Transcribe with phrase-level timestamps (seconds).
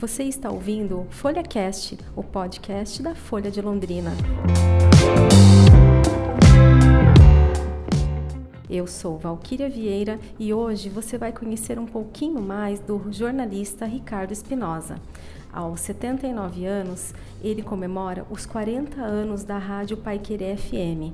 [0.00, 4.12] Você está ouvindo Folha Cast, o podcast da Folha de Londrina.
[8.70, 14.32] Eu sou Valquíria Vieira e hoje você vai conhecer um pouquinho mais do jornalista Ricardo
[14.32, 14.98] Espinosa.
[15.52, 21.12] Aos 79 anos, ele comemora os 40 anos da Rádio Paiquerê FM.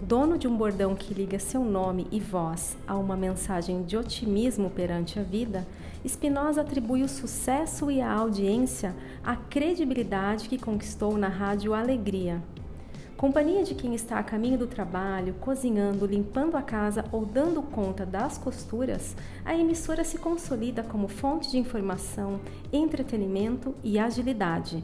[0.00, 4.70] Dono de um bordão que liga seu nome e voz a uma mensagem de otimismo
[4.70, 5.66] perante a vida,
[6.04, 12.42] Espinosa atribui o sucesso e a audiência à credibilidade que conquistou na rádio Alegria.
[13.18, 18.06] Companhia de quem está a caminho do trabalho, cozinhando, limpando a casa ou dando conta
[18.06, 22.40] das costuras, a emissora se consolida como fonte de informação,
[22.72, 24.82] entretenimento e agilidade.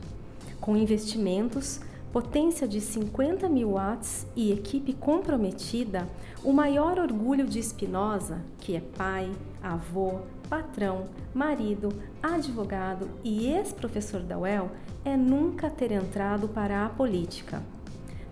[0.60, 1.80] Com investimentos,
[2.12, 6.07] potência de 50 mil watts e equipe comprometida,
[6.45, 9.30] o maior orgulho de Espinosa, que é pai,
[9.62, 14.71] avô, patrão, marido, advogado e ex-professor da UEL,
[15.05, 17.63] é nunca ter entrado para a política.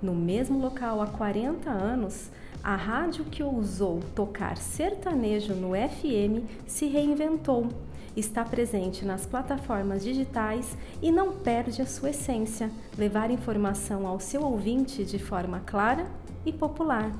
[0.02, 2.30] No mesmo local há 40 anos,
[2.62, 7.68] a rádio que ousou tocar sertanejo no FM se reinventou
[8.16, 14.42] está presente nas plataformas digitais e não perde a sua essência, levar informação ao seu
[14.42, 16.06] ouvinte de forma clara
[16.46, 17.12] e popular.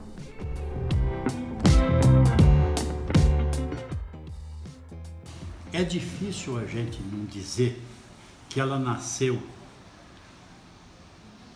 [5.74, 7.82] É difícil a gente não dizer
[8.48, 9.42] que ela nasceu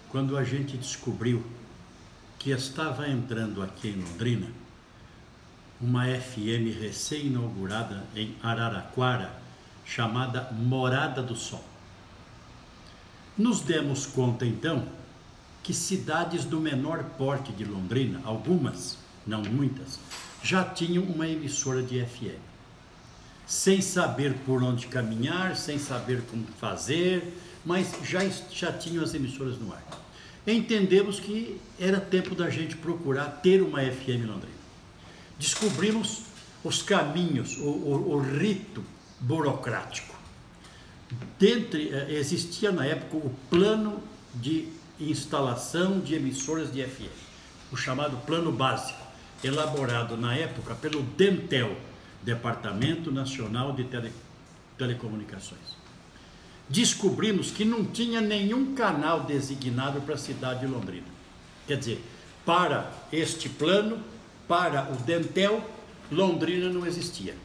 [0.09, 1.41] quando a gente descobriu
[2.37, 4.49] que estava entrando aqui em Londrina
[5.81, 9.41] uma FM recém-inaugurada em Araraquara,
[9.85, 11.65] chamada Morada do Sol.
[13.37, 14.85] Nos demos conta então
[15.63, 20.01] que cidades do menor porte de Londrina, algumas, não muitas,
[20.43, 22.48] já tinham uma emissora de FM.
[23.49, 28.21] Sem saber por onde caminhar, sem saber como fazer, mas já,
[28.53, 29.83] já tinham as emissoras no ar.
[30.47, 34.59] Entendemos que era tempo da gente procurar ter uma FM Londrina
[35.39, 36.23] descobrimos
[36.65, 38.83] os caminhos, o, o, o rito
[39.21, 40.15] burocrático.
[41.39, 44.03] Dentre, eh, existia na época o plano
[44.35, 44.69] de
[45.01, 47.15] instalação de emissoras de FM,
[47.73, 48.99] o chamado plano básico,
[49.43, 51.77] elaborado na época pelo Dentel,
[52.23, 54.13] Departamento Nacional de Tele,
[54.77, 55.77] Telecomunicações.
[56.69, 61.07] Descobrimos que não tinha nenhum canal designado para a cidade de Londrina.
[61.67, 62.05] Quer dizer,
[62.45, 63.99] para este plano
[64.47, 65.63] para o Dentel,
[66.11, 67.37] Londrina não existia.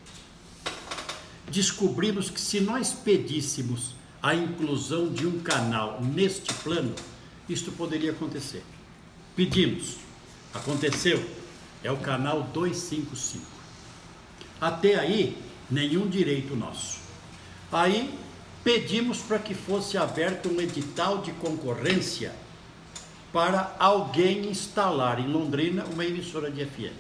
[1.49, 6.95] Descobrimos que se nós pedíssemos a inclusão de um canal neste plano,
[7.49, 8.63] isto poderia acontecer.
[9.35, 9.97] Pedimos,
[10.53, 11.23] aconteceu,
[11.83, 13.52] é o canal 255.
[14.63, 15.37] Até aí,
[15.69, 16.99] nenhum direito nosso.
[17.69, 18.17] Aí
[18.63, 22.33] pedimos para que fosse aberto um edital de concorrência
[23.33, 26.95] para alguém instalar em Londrina uma emissora de FM.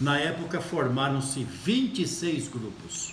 [0.00, 3.12] Na época formaram-se 26 grupos,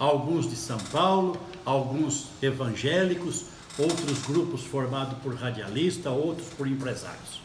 [0.00, 3.44] alguns de São Paulo, alguns evangélicos,
[3.78, 7.40] outros grupos formados por radialista, outros por empresários.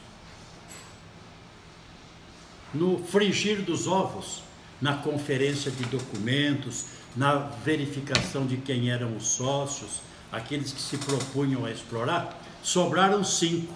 [2.73, 4.41] No frigir dos ovos,
[4.81, 11.65] na conferência de documentos, na verificação de quem eram os sócios, aqueles que se propunham
[11.65, 13.73] a explorar, sobraram cinco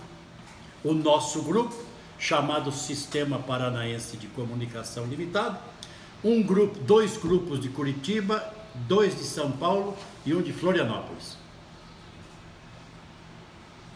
[0.83, 1.75] o nosso grupo,
[2.17, 5.59] chamado Sistema Paranaense de Comunicação Limitada,
[6.23, 8.53] um grupo, dois grupos de Curitiba,
[8.87, 11.37] dois de São Paulo e um de Florianópolis.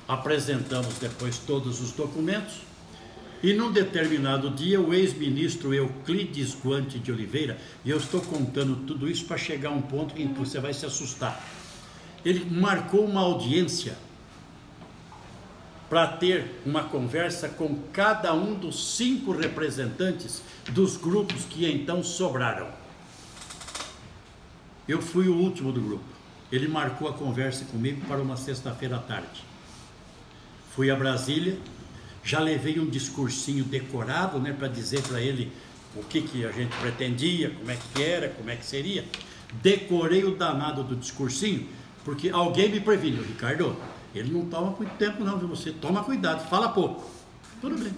[0.07, 2.68] Apresentamos depois todos os documentos
[3.41, 9.09] e num determinado dia o ex-ministro Euclides Guante de Oliveira, e eu estou contando tudo
[9.09, 11.41] isso para chegar a um ponto em que você vai se assustar.
[12.25, 13.97] Ele marcou uma audiência
[15.89, 22.67] para ter uma conversa com cada um dos cinco representantes dos grupos que então sobraram.
[24.87, 26.03] Eu fui o último do grupo.
[26.51, 29.43] Ele marcou a conversa comigo para uma sexta-feira à tarde.
[30.71, 31.57] Fui a Brasília,
[32.29, 35.51] já levei um discursinho decorado, né, para dizer para ele
[35.95, 39.03] o que, que a gente pretendia, como é que era, como é que seria.
[39.63, 41.67] Decorei o danado do discursinho,
[42.05, 43.75] porque alguém me preveniu, Ricardo,
[44.13, 45.47] ele não toma muito tempo não, viu?
[45.47, 47.09] Você toma cuidado, fala pouco.
[47.59, 47.91] Tudo bem.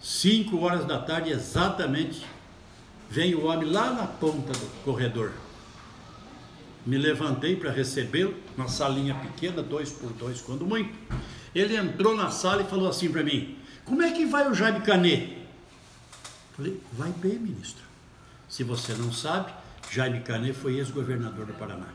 [0.00, 2.26] Cinco horas da tarde, exatamente,
[3.08, 5.30] vem o homem lá na ponta do corredor.
[6.84, 10.92] Me levantei para recebê-lo, uma salinha pequena, dois por dois, quando muito.
[11.56, 14.82] Ele entrou na sala e falou assim para mim: Como é que vai o Jaime
[14.82, 15.38] Canet?
[16.54, 17.82] Falei: Vai bem, ministro.
[18.46, 19.54] Se você não sabe,
[19.90, 21.88] Jaime Canet foi ex-governador do Paraná.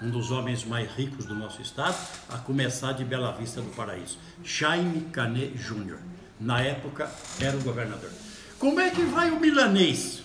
[0.00, 1.96] um dos homens mais ricos do nosso estado,
[2.28, 5.98] a começar de Bela Vista do Paraíso, Jaime Canet Júnior.
[6.38, 8.12] Na época era o governador.
[8.56, 10.22] Como é que vai o milanês?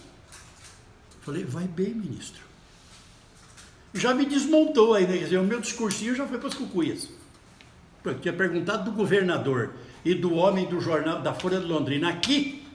[1.22, 2.44] Falei, vai bem, ministro.
[3.92, 5.40] Já me desmontou aí, né?
[5.40, 7.10] O meu discursinho já foi para as cucuias.
[8.04, 9.74] Eu tinha perguntado do governador
[10.04, 12.68] e do homem do jornal da Folha de Londrina aqui,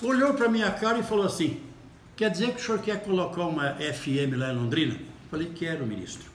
[0.00, 1.60] olhou para minha cara e falou assim:
[2.16, 4.96] Quer dizer que o senhor quer colocar uma FM lá em Londrina?
[5.30, 6.30] Falei: Quero, ministro.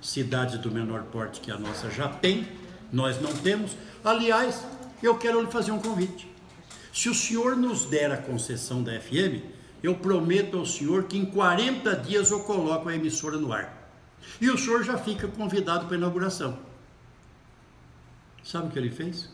[0.00, 2.48] Cidades do menor porte que a nossa já tem,
[2.90, 3.76] nós não temos.
[4.02, 4.64] Aliás,
[5.02, 6.28] eu quero lhe fazer um convite.
[6.92, 9.42] Se o senhor nos der a concessão da FM,
[9.82, 13.90] eu prometo ao senhor que em 40 dias eu coloco a emissora no ar.
[14.40, 16.67] E o senhor já fica convidado para a inauguração.
[18.48, 19.28] Sabe o que ele fez?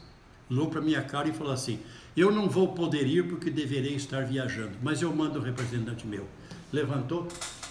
[0.51, 1.79] Olhou para minha cara e falou assim:
[2.17, 6.27] Eu não vou poder ir porque deverei estar viajando, mas eu mando um representante meu.
[6.73, 7.29] Levantou,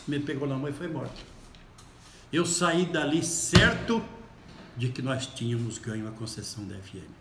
[0.07, 1.21] me pegou na mão e foi morto.
[2.31, 4.01] Eu saí dali certo
[4.77, 7.11] de que nós tínhamos ganho a concessão da FM.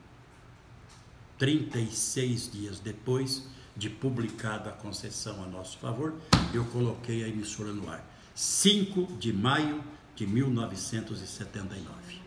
[1.36, 6.14] 36 dias depois de publicada a concessão a nosso favor,
[6.54, 8.08] eu coloquei a emissora no ar.
[8.36, 9.82] 5 de maio
[10.14, 12.21] de 1979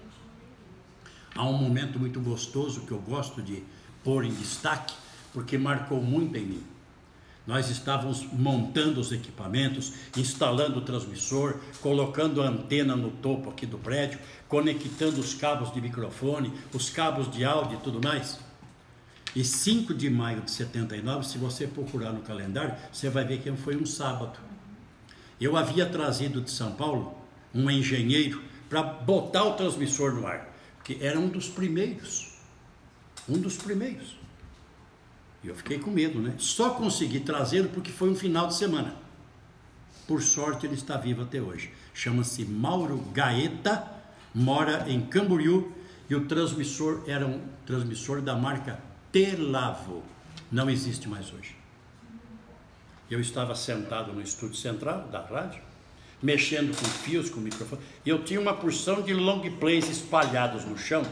[1.36, 3.62] há um momento muito gostoso que eu gosto de
[4.04, 4.94] pôr em destaque,
[5.34, 6.64] porque marcou muito em mim.
[7.46, 13.78] Nós estávamos montando os equipamentos, instalando o transmissor, colocando a antena no topo aqui do
[13.78, 14.18] prédio,
[14.48, 18.40] conectando os cabos de microfone, os cabos de áudio e tudo mais.
[19.36, 23.52] E 5 de maio de 79, se você procurar no calendário, você vai ver que
[23.52, 24.40] foi um sábado.
[25.40, 27.16] Eu havia trazido de São Paulo
[27.54, 30.55] um engenheiro para botar o transmissor no ar
[30.86, 32.32] que era um dos primeiros.
[33.28, 34.16] Um dos primeiros.
[35.44, 36.36] E eu fiquei com medo, né?
[36.38, 38.96] Só consegui trazê-lo porque foi um final de semana.
[40.08, 41.74] Por sorte, ele está vivo até hoje.
[41.94, 43.92] Chama-se Mauro Gaeta,
[44.34, 45.74] mora em Camboriú
[46.08, 48.80] e o transmissor era um transmissor da marca
[49.12, 50.04] Telavo.
[50.52, 51.56] Não existe mais hoje.
[53.10, 55.62] Eu estava sentado no estúdio central da rádio
[56.22, 57.82] mexendo com fios, com microfone.
[58.06, 61.04] Eu tinha uma porção de long plays espalhados no chão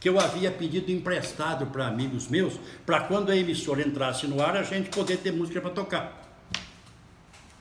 [0.00, 2.54] que eu havia pedido emprestado para amigos meus,
[2.86, 6.22] para quando a emissora entrasse no ar a gente poder ter música para tocar.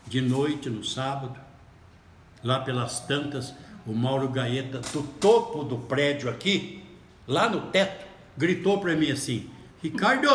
[0.06, 1.36] De noite, no sábado,
[2.44, 3.54] lá pelas tantas,
[3.86, 6.84] o Mauro Gaeta, do topo do prédio aqui,
[7.28, 8.06] lá no teto,
[8.38, 9.50] gritou para mim assim:
[9.82, 10.30] Ricardo,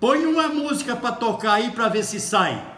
[0.00, 2.75] põe uma música para tocar aí para ver se sai.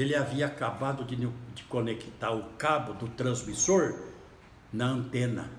[0.00, 3.94] Ele havia acabado de, de conectar o cabo do transmissor
[4.72, 5.50] na antena.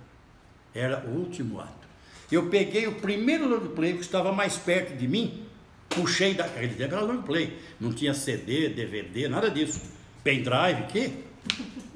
[0.74, 1.88] Era o último ato.
[2.32, 5.46] Eu peguei o primeiro long play que estava mais perto de mim,
[5.90, 6.48] puxei da.
[6.48, 9.80] Ele era long play, não tinha CD, DVD, nada disso.
[10.24, 11.24] Pendrive, que?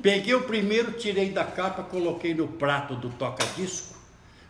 [0.03, 3.95] Peguei o primeiro, tirei da capa, coloquei no prato do toca-disco,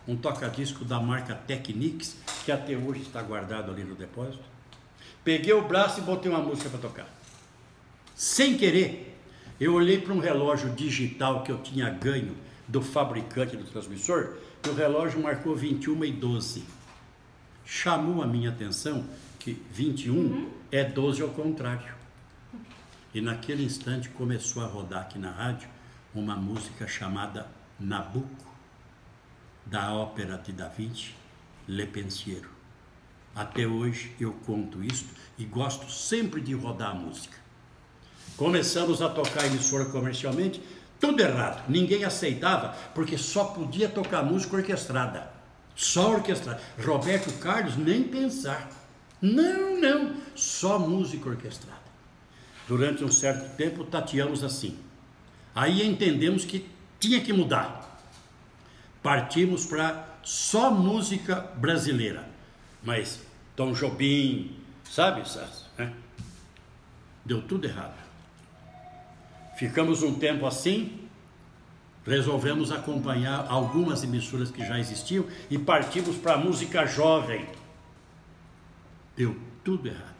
[0.05, 4.43] um toca-disco da marca Technics, que até hoje está guardado ali no depósito.
[5.23, 7.14] Peguei o braço e botei uma música para tocar.
[8.15, 9.19] Sem querer,
[9.59, 12.33] eu olhei para um relógio digital que eu tinha ganho
[12.65, 16.63] do fabricante do transmissor e o relógio marcou 21 e 12.
[17.65, 19.05] Chamou a minha atenção
[19.37, 20.49] que 21 uhum.
[20.71, 21.93] é 12 ao contrário.
[23.13, 25.67] E naquele instante começou a rodar aqui na rádio
[26.13, 27.47] uma música chamada
[27.77, 28.55] Nabucco,
[29.65, 31.13] da ópera de Da Vinci,
[31.67, 32.49] Le Pensiero.
[33.35, 37.44] Até hoje eu conto isso e gosto sempre de rodar a música.
[38.37, 40.61] Começamos a tocar emissora comercialmente,
[40.99, 41.63] tudo errado.
[41.69, 45.29] Ninguém aceitava, porque só podia tocar música orquestrada.
[45.75, 46.61] Só orquestrada.
[46.83, 48.69] Roberto Carlos, nem pensar.
[49.21, 50.15] Não, não.
[50.35, 51.79] Só música orquestrada.
[52.67, 54.77] Durante um certo tempo, tateamos assim.
[55.53, 58.01] Aí entendemos que tinha que mudar.
[59.01, 62.27] Partimos para só música brasileira.
[62.83, 63.19] Mas
[63.55, 64.57] Tom Jobim,
[64.89, 65.23] sabe?
[65.77, 65.93] Né?
[67.23, 68.04] Deu tudo errado.
[69.57, 70.99] Ficamos um tempo assim,
[72.05, 77.47] resolvemos acompanhar algumas emissoras que já existiam e partimos para a música jovem.
[79.15, 80.13] Deu tudo errado.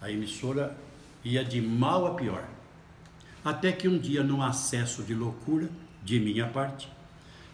[0.00, 0.76] A emissora
[1.24, 2.44] ia de mal a pior.
[3.44, 5.68] Até que um dia, num acesso de loucura,
[6.02, 6.88] de minha parte,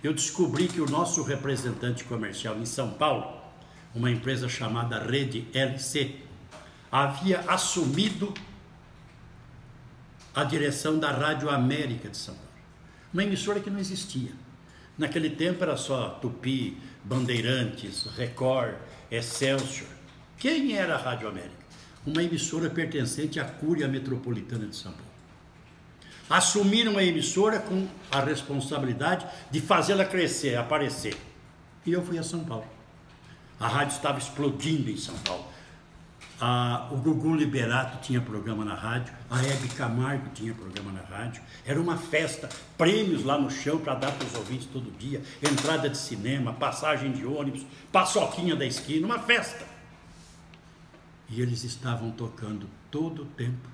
[0.03, 3.41] eu descobri que o nosso representante comercial em São Paulo,
[3.95, 6.17] uma empresa chamada Rede LC,
[6.91, 8.33] havia assumido
[10.35, 12.51] a direção da Rádio América de São Paulo.
[13.13, 14.31] Uma emissora que não existia.
[14.97, 18.75] Naquele tempo era só Tupi, Bandeirantes, Record,
[19.11, 19.89] Excelsior.
[20.39, 21.63] Quem era a Rádio América?
[22.07, 25.13] Uma emissora pertencente à Cúria Metropolitana de São Paulo.
[26.31, 31.15] assumiram a emissora com a responsabilidade de fazê-la crescer, aparecer.
[31.85, 32.67] E eu fui a São Paulo.
[33.61, 35.45] A rádio estava explodindo em São Paulo.
[36.45, 41.41] Ah, o Gugu Liberato tinha programa na rádio, a Hebe Camargo tinha programa na rádio.
[41.65, 45.89] Era uma festa, prêmios lá no chão para dar para os ouvintes todo dia, entrada
[45.89, 49.65] de cinema, passagem de ônibus, paçoquinha da esquina, uma festa.
[51.29, 53.69] E eles estavam tocando todo o tempo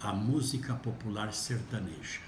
[0.00, 2.20] a música popular sertaneja.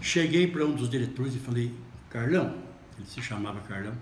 [0.00, 1.72] Cheguei para um dos diretores e falei,
[2.10, 2.56] Carlão,
[2.98, 3.94] ele se chamava Carlão,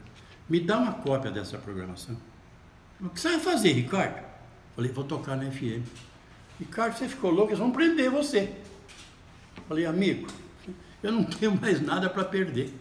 [0.48, 2.29] me dá uma cópia dessa programação.
[3.02, 4.22] O que você vai fazer, Ricardo?
[4.76, 5.86] Falei, vou tocar na FM.
[6.58, 8.54] Ricardo, você ficou louco, eles vão prender você.
[9.66, 10.28] Falei, amigo,
[11.02, 12.74] eu não tenho mais nada para perder.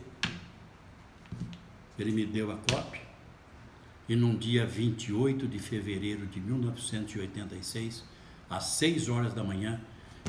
[1.97, 3.01] Ele me deu a cópia.
[4.09, 8.03] E num dia 28 de fevereiro de 1986,
[8.49, 9.79] às 6 horas da manhã,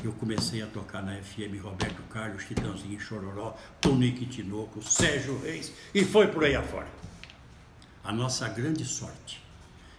[0.03, 6.05] eu comecei a tocar na FM Roberto Carlos, Titãozinho Chororó, Tonique Tinoco, Sérgio Reis, e
[6.05, 6.87] foi por aí afora.
[8.03, 9.50] A nossa grande sorte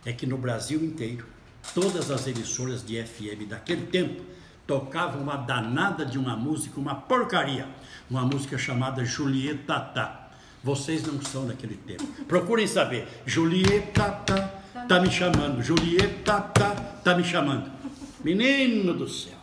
[0.05, 1.27] é que no Brasil inteiro,
[1.75, 4.23] todas as emissoras de FM daquele tempo
[4.67, 7.69] tocavam uma danada de uma música, uma porcaria,
[8.11, 10.31] uma música chamada Julieta Tá.
[10.63, 12.05] Vocês não são daquele tempo.
[12.25, 13.09] Procurem saber.
[13.27, 14.49] Julieta Tá,
[14.89, 15.63] tá me chamando.
[15.63, 17.71] Julieta Tá, tá me chamando.
[18.25, 19.39] Menino do céu.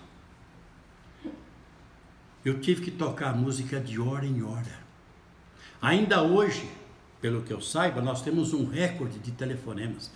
[2.44, 4.80] Eu tive que tocar a música de hora em hora.
[5.82, 6.70] Ainda hoje,
[7.22, 10.10] pelo que eu saiba, nós temos um recorde de telefonemas.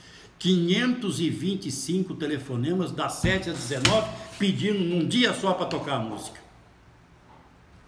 [0.44, 6.38] 525 telefonemas das 7 às 19 pedindo num dia só para tocar a música.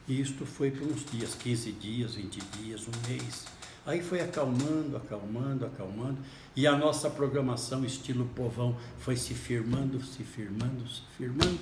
[0.08, 3.46] E isto foi por uns dias, 15 dias, 20 dias, um mês.
[3.86, 6.18] Aí foi acalmando, acalmando, acalmando,
[6.56, 11.60] e a nossa programação estilo povão foi se firmando, se firmando, se firmando.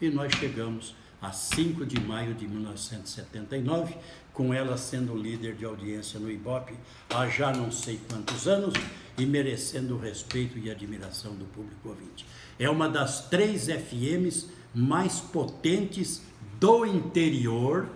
[0.00, 3.94] E nós chegamos a 5 de maio de 1979,
[4.38, 6.72] com ela sendo líder de audiência no Ibope
[7.10, 8.72] há já não sei quantos anos
[9.18, 12.24] e merecendo o respeito e admiração do público ouvinte.
[12.56, 16.22] É uma das três FMs mais potentes
[16.60, 17.88] do interior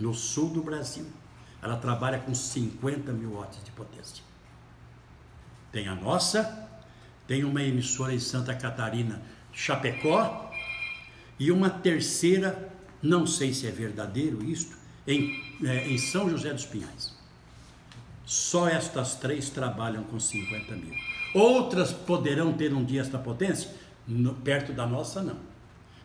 [0.00, 1.06] no sul do Brasil.
[1.62, 4.24] Ela trabalha com 50 mil watts de potência.
[5.70, 6.68] Tem a nossa,
[7.28, 10.50] tem uma emissora em Santa Catarina, Chapecó,
[11.38, 12.68] e uma terceira,
[13.00, 17.14] não sei se é verdadeiro isto, em, é, em São José dos Pinhais.
[18.24, 20.94] Só estas três trabalham com 50 mil.
[21.34, 23.70] Outras poderão ter um dia esta potência?
[24.06, 25.36] No, perto da nossa, não.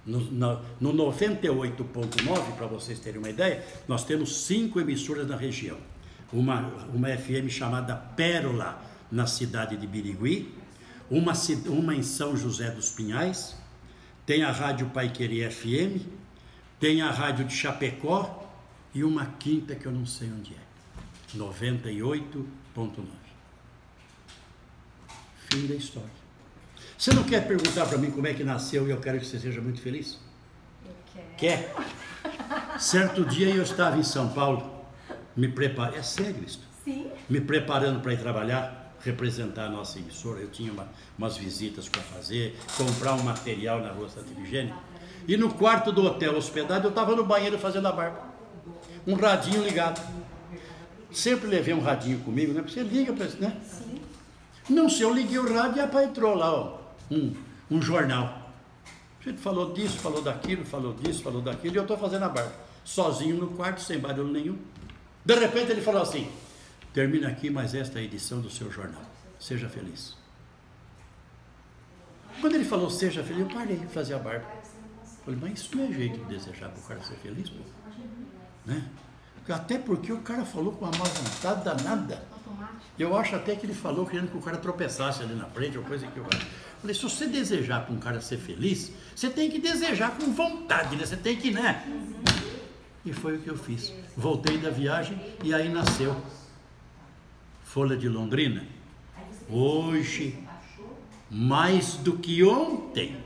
[0.05, 5.77] No, no 98.9, para vocês terem uma ideia, nós temos cinco emissoras na região.
[6.31, 6.61] Uma,
[6.93, 10.53] uma FM chamada Pérola, na cidade de Birigui,
[11.09, 11.33] uma,
[11.67, 13.55] uma em São José dos Pinhais,
[14.25, 16.05] tem a Rádio Paiqueri FM,
[16.79, 18.36] tem a Rádio de Chapecó,
[18.93, 20.67] e uma quinta que eu não sei onde é.
[21.35, 22.45] 98.9.
[25.49, 26.09] Fim da história.
[26.97, 29.39] Você não quer perguntar para mim como é que nasceu e eu quero que você
[29.39, 30.19] seja muito feliz?
[30.85, 31.27] Eu quero.
[31.37, 31.75] Quer?
[32.79, 34.85] Certo dia eu estava em São Paulo,
[35.35, 36.61] me preparando, é sério isso?
[36.83, 37.11] Sim.
[37.29, 40.39] Me preparando para ir trabalhar, representar a nossa emissora.
[40.39, 44.75] Eu tinha uma, umas visitas para fazer, comprar um material na rua Santa Efigênia.
[45.27, 48.36] E no quarto do hotel hospedado, eu estava no banheiro fazendo a barba
[49.05, 50.01] um radinho ligado.
[51.11, 52.61] Sempre levei um radinho comigo, né?
[52.61, 53.57] Você liga para né?
[53.63, 54.01] Sim.
[54.69, 57.33] Não, se eu liguei o rádio, e entrou lá, ó, um,
[57.71, 58.51] um jornal.
[59.19, 62.29] A gente falou disso, falou daquilo, falou disso, falou daquilo, e eu estou fazendo a
[62.29, 62.53] barba.
[62.83, 64.57] Sozinho no quarto, sem barulho nenhum.
[65.23, 66.29] De repente ele falou assim:
[66.93, 69.01] termina aqui mais esta edição do seu jornal.
[69.39, 70.15] Seja feliz.
[72.39, 74.45] Quando ele falou seja feliz, eu parei de fazer a barba.
[75.25, 77.59] Falei, mas isso não é jeito de desejar para o cara ser feliz, pô.
[78.67, 78.83] Né?
[79.47, 82.21] Até porque o cara falou com uma má vontade danada.
[82.99, 85.83] Eu acho até que ele falou querendo que o cara tropeçasse ali na frente, ou
[85.83, 86.25] coisa que eu
[86.81, 90.95] Falei, se você desejar para um cara ser feliz, você tem que desejar com vontade,
[90.95, 91.05] né?
[91.05, 91.83] Você tem que, né?
[93.05, 93.93] E foi o que eu fiz.
[94.15, 96.15] Voltei da viagem e aí nasceu
[97.63, 98.63] Folha de Londrina.
[99.49, 100.37] Hoje,
[101.31, 103.17] mais do que ontem,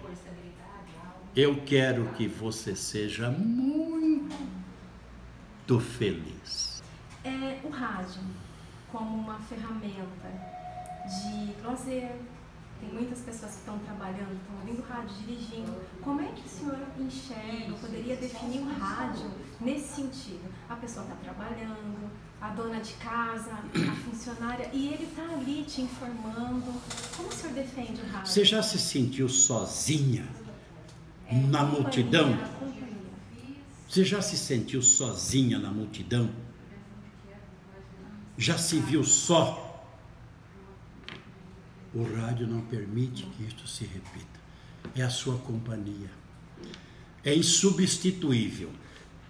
[1.35, 4.60] eu quero que você seja muito
[5.71, 6.83] muito feliz?
[7.23, 8.21] É o rádio
[8.91, 10.27] como uma ferramenta
[11.05, 12.11] de lazer.
[12.81, 15.71] Tem muitas pessoas que estão trabalhando, estão ouvindo rádio, dirigindo.
[16.01, 20.51] Como é que o senhor enxerga, poderia definir o rádio nesse sentido?
[20.67, 22.09] A pessoa está trabalhando,
[22.41, 26.73] a dona de casa, a funcionária, e ele está ali te informando.
[27.15, 28.31] Como o senhor defende o rádio?
[28.31, 30.27] Você já se sentiu sozinha
[31.31, 32.35] na multidão?
[33.91, 36.29] Você já se sentiu sozinha na multidão?
[38.37, 39.85] Já se viu só?
[41.93, 44.39] O rádio não permite que isto se repita.
[44.95, 46.09] É a sua companhia.
[47.21, 48.69] É insubstituível.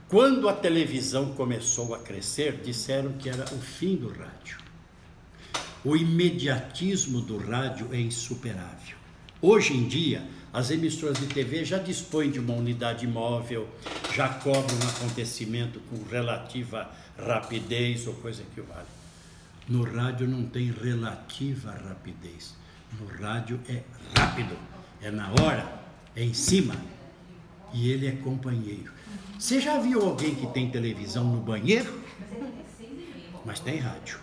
[0.08, 4.60] Quando a televisão começou a crescer, disseram que era o fim do rádio.
[5.84, 8.96] O imediatismo do rádio é insuperável.
[9.42, 13.70] Hoje em dia, as emissoras de TV já dispõem de uma unidade móvel,
[14.14, 18.88] já cobram um acontecimento com relativa rapidez ou coisa que vale.
[19.70, 22.56] No rádio não tem relativa rapidez.
[23.00, 23.82] No rádio é
[24.18, 24.58] rápido,
[25.02, 25.82] é na hora,
[26.16, 26.76] é em cima.
[27.74, 28.92] E ele é companheiro.
[29.40, 32.02] Você já viu alguém que tem televisão no banheiro?
[33.46, 34.20] Mas tem rádio.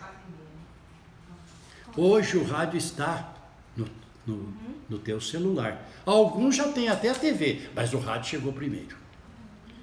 [1.97, 3.33] Hoje o rádio está
[3.75, 3.87] no,
[4.27, 4.53] no,
[4.89, 5.87] no teu celular.
[6.05, 8.97] Alguns já têm até a TV, mas o rádio chegou primeiro.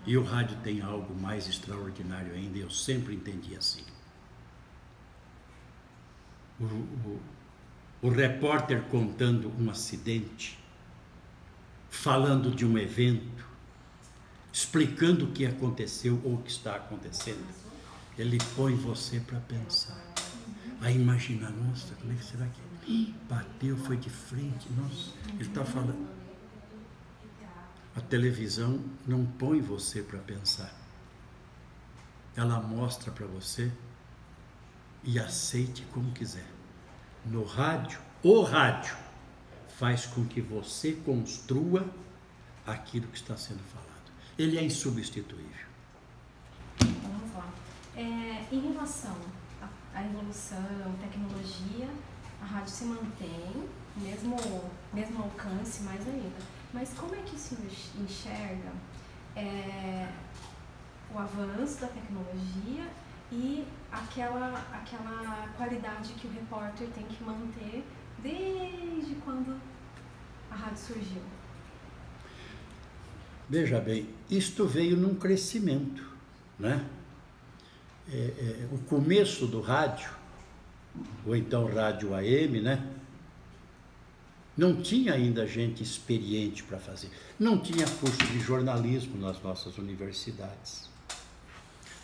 [0.05, 3.83] E o rádio tem algo mais extraordinário ainda, eu sempre entendi assim.
[6.61, 7.21] O, o,
[8.03, 10.59] o repórter contando um acidente,
[11.91, 13.45] falando de um evento,
[14.53, 17.47] explicando o que aconteceu ou o que está acontecendo,
[18.19, 20.01] ele põe você para pensar,
[20.81, 22.66] a imaginar, nossa, como é que será que é?
[23.29, 26.07] Bateu, foi de frente, nossa, ele está falando.
[27.97, 30.73] A televisão não põe você para pensar.
[32.37, 33.73] Ela mostra para você
[35.03, 36.47] e aceite como quiser.
[37.25, 38.95] No rádio, o rádio
[39.79, 41.89] faz com que você construa
[42.67, 43.87] aquilo que está sendo falado.
[44.39, 45.67] Ele é insubstituível.
[46.81, 47.51] Vamos lá.
[47.97, 49.17] É, em relação
[49.95, 51.89] à evolução, tecnologia,
[52.47, 54.37] a rádio se mantém, mesmo,
[54.93, 56.39] mesmo alcance mais ainda.
[56.73, 57.65] Mas como é que o senhor
[58.01, 58.73] enxerga
[59.35, 60.09] é,
[61.13, 62.87] o avanço da tecnologia
[63.33, 67.85] e aquela, aquela qualidade que o repórter tem que manter
[68.23, 69.61] desde quando
[70.51, 71.23] a rádio surgiu?
[73.49, 76.05] Veja bem, isto veio num crescimento,
[76.59, 76.85] né?
[78.09, 80.11] É, é, o começo do rádio,
[81.25, 82.85] ou então rádio AM, né?
[84.57, 87.11] Não tinha ainda gente experiente para fazer.
[87.39, 90.89] Não tinha curso de jornalismo nas nossas universidades.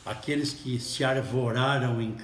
[0.05, 2.17] Aqueles que se arvoraram em,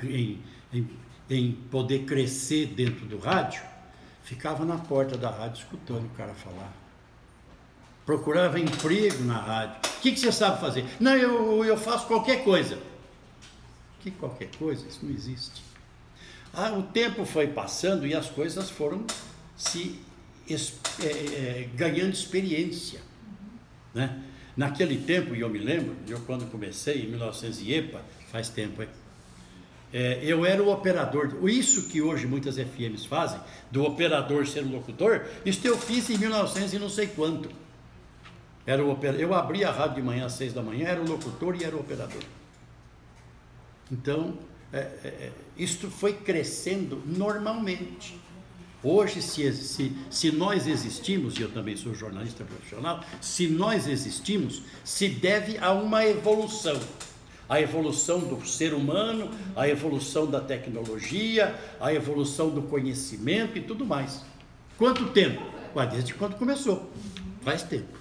[0.73, 0.91] em,
[1.31, 3.63] em, poder crescer dentro do rádio,
[4.23, 6.73] ficavam na porta da rádio escutando o cara falar
[8.09, 9.77] procurava emprego na rádio.
[9.85, 10.83] O que, que você sabe fazer?
[10.99, 12.79] Não, eu, eu faço qualquer coisa.
[14.01, 14.89] Que qualquer coisa?
[14.89, 15.63] Isso não existe.
[16.53, 19.05] Ah, o tempo foi passando e as coisas foram
[19.57, 20.01] se
[20.51, 20.55] é,
[21.05, 23.01] é, ganhando experiência.
[23.95, 24.23] Né?
[24.57, 28.83] Naquele tempo, e eu me lembro, eu quando comecei, em 1900 e EPA, faz tempo,
[28.83, 28.89] é,
[29.93, 31.49] é, eu era o operador.
[31.49, 36.19] Isso que hoje muitas FMs fazem, do operador ser o locutor, isso eu fiz em
[36.19, 37.51] 1900 e não sei quanto.
[38.67, 39.23] Era o operador.
[39.23, 41.75] Eu abria a rádio de manhã às seis da manhã, era o locutor e era
[41.75, 42.23] o operador.
[43.91, 44.37] Então,
[44.73, 48.19] é, é, é, isto foi crescendo normalmente.
[48.83, 54.63] Hoje, se, se, se nós existimos, e eu também sou jornalista profissional, se nós existimos,
[54.85, 56.79] se deve a uma evolução.
[57.49, 63.87] A evolução do ser humano, a evolução da tecnologia, a evolução do conhecimento e tudo
[63.87, 64.23] mais.
[64.77, 65.43] Quanto tempo?
[65.75, 66.91] Ué, desde quando começou.
[67.43, 67.99] Faz tempo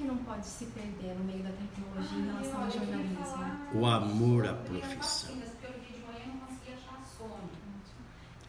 [0.00, 3.18] que não pode se perder no meio da tecnologia em relação ao jornalismo?
[3.74, 5.49] O amor à profissão.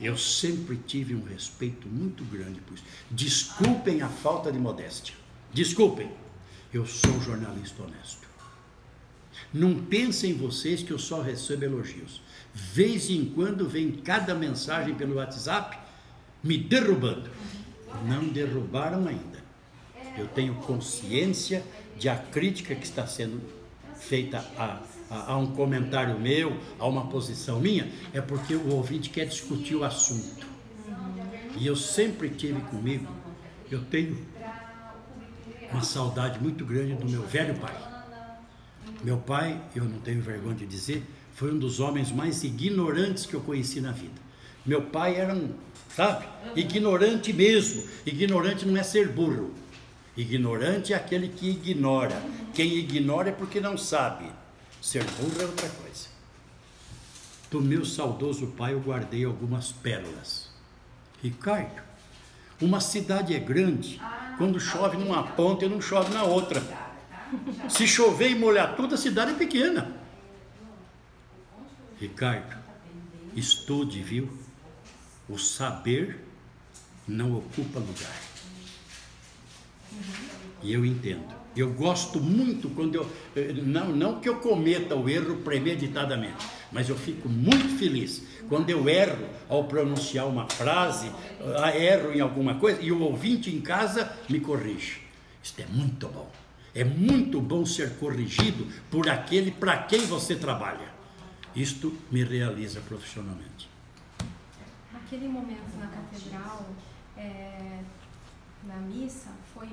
[0.01, 2.83] Eu sempre tive um respeito muito grande por isso.
[3.09, 5.13] Desculpem a falta de modéstia.
[5.53, 6.09] Desculpem.
[6.73, 8.27] Eu sou jornalista honesto.
[9.53, 12.21] Não pensem vocês que eu só recebo elogios.
[12.53, 15.77] Vez em quando vem cada mensagem pelo WhatsApp
[16.43, 17.29] me derrubando.
[18.07, 19.41] Não derrubaram ainda
[20.17, 21.63] eu tenho consciência
[21.97, 23.41] de a crítica que está sendo
[23.95, 29.09] feita a, a, a, um comentário meu, a uma posição minha, é porque o ouvinte
[29.09, 30.47] quer discutir o assunto.
[31.57, 33.07] E eu sempre tive comigo,
[33.69, 34.17] eu tenho
[35.69, 37.75] uma saudade muito grande do meu velho pai.
[39.03, 43.33] Meu pai, eu não tenho vergonha de dizer, foi um dos homens mais ignorantes que
[43.33, 44.21] eu conheci na vida.
[44.65, 45.49] Meu pai era um,
[45.95, 47.83] sabe, ignorante mesmo.
[48.05, 49.51] Ignorante não é ser burro.
[50.15, 52.21] Ignorante é aquele que ignora.
[52.53, 54.25] Quem ignora é porque não sabe.
[54.81, 56.09] Ser burro é outra coisa.
[57.51, 60.49] Do meu saudoso pai eu guardei algumas pérolas.
[61.21, 61.83] Ricardo,
[62.59, 63.99] Uma cidade é grande,
[64.37, 66.61] quando chove numa ponta e não chove na outra.
[67.67, 69.95] Se chover e molhar tudo, a cidade é pequena.
[71.99, 72.55] Ricardo,
[73.35, 74.29] estude, viu?
[75.27, 76.23] O saber
[77.07, 78.21] não ocupa lugar.
[80.61, 81.40] E eu entendo.
[81.55, 83.09] Eu gosto muito quando eu.
[83.35, 88.69] Eh, não, não que eu cometa o erro premeditadamente, mas eu fico muito feliz quando
[88.69, 91.11] eu erro ao pronunciar uma frase,
[91.57, 95.01] ah, erro em alguma coisa e o ouvinte em casa me corrige.
[95.43, 96.31] Isto é muito bom.
[96.73, 100.89] É muito bom ser corrigido por aquele para quem você trabalha.
[101.53, 103.69] Isto me realiza profissionalmente.
[104.93, 106.69] Aquele momento na catedral,
[107.17, 107.81] é,
[108.63, 109.67] na missa, foi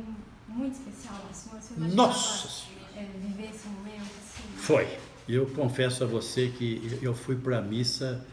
[0.49, 2.67] muito especial para o Nossa!
[2.97, 4.43] É, viver esse momento assim?
[4.57, 4.99] Foi.
[5.29, 8.25] Eu confesso a você que eu fui para a missa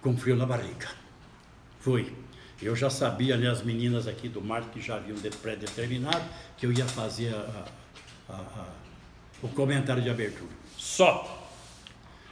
[0.00, 0.88] com frio na barriga.
[1.80, 2.12] Fui.
[2.60, 6.24] Eu já sabia, né, as meninas aqui do mar que já haviam pré-determinado
[6.56, 7.64] que eu ia fazer a,
[8.28, 8.64] a, a,
[9.42, 10.50] o comentário de abertura.
[10.76, 11.48] Só.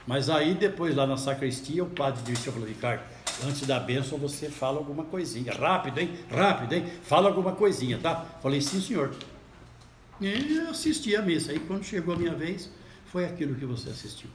[0.07, 3.05] Mas aí depois lá na sacristia o padre disse, eu falei, Ricardo,
[3.45, 5.53] antes da bênção você fala alguma coisinha.
[5.53, 6.19] Rápido, hein?
[6.31, 6.87] Rápido, hein?
[7.03, 8.25] Fala alguma coisinha, tá?
[8.43, 9.15] Falei, sim, senhor.
[10.21, 11.53] E assisti a missa.
[11.53, 12.71] Aí quando chegou a minha vez,
[13.07, 14.31] foi aquilo que você assistiu.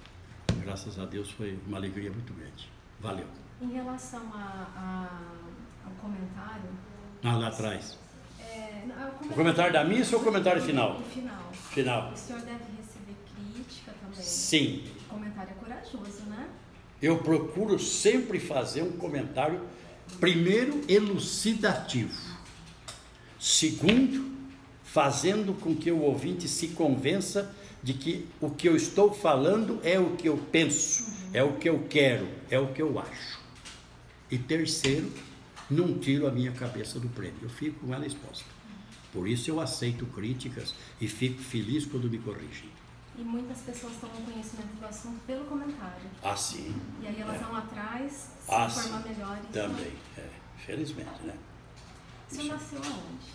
[0.64, 2.70] Graças a Deus foi uma alegria muito grande.
[3.00, 3.26] Valeu.
[3.62, 6.70] Em relação a, a, ao comentário.
[7.24, 7.98] Ah, lá atrás.
[8.40, 9.32] É, não, o, comentário...
[9.32, 9.74] o, comentário...
[9.74, 10.98] da missa ou o comentário final?
[10.98, 11.52] O final.
[11.54, 12.12] Final.
[12.12, 14.22] O senhor deve receber crítica também.
[14.22, 14.84] Sim.
[15.06, 16.50] O comentário é corajoso, né?
[17.02, 19.62] Eu procuro sempre fazer um comentário,
[20.20, 22.38] primeiro, elucidativo,
[23.40, 24.32] segundo,
[24.84, 30.00] fazendo com que o ouvinte se convença de que o que eu estou falando é
[30.00, 33.40] o que eu penso, é o que eu quero, é o que eu acho.
[34.30, 35.12] E terceiro,
[35.70, 38.46] não tiro a minha cabeça do prêmio, eu fico com ela exposta.
[39.12, 42.70] Por isso eu aceito críticas e fico feliz quando me corrigem.
[43.18, 46.10] E muitas pessoas tomam conhecimento do assunto pelo comentário.
[46.24, 46.76] Ah, sim.
[47.02, 47.40] E aí elas é.
[47.40, 49.40] vão atrás se ah, informar melhor.
[49.52, 50.30] Também, é.
[50.66, 51.36] Felizmente, né?
[52.30, 53.26] O senhor nasceu aonde?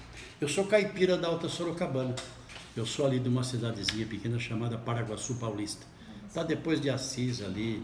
[0.41, 2.15] Eu sou caipira da Alta Sorocabana.
[2.77, 5.87] Eu sou ali de uma cidadezinha pequena chamada Paraguaçu Paulista.
[6.27, 7.83] Está depois de Assis ali,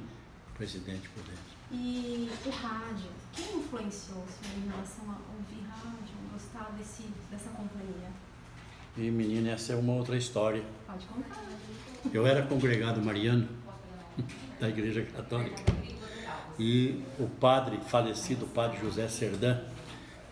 [0.55, 1.52] presidente por dentro.
[1.70, 7.48] E o rádio, quem influenciou o senhor em relação a ouvir rádio, gostar desse, dessa
[7.50, 8.11] companhia?
[8.96, 10.62] E menina, essa é uma outra história.
[10.87, 11.42] Pode contar.
[12.12, 13.48] Eu era congregado mariano
[14.61, 15.62] da Igreja Católica
[16.59, 19.59] e o padre, falecido padre José Serdã,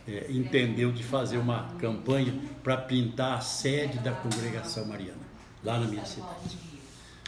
[0.06, 5.20] é, entendeu de fazer uma campanha para pintar a sede da congregação mariana,
[5.62, 6.58] lá na minha cidade.